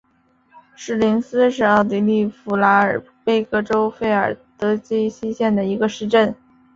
[0.75, 6.33] 施林斯是奥地利福拉尔贝格州费尔德基希县的一个市镇。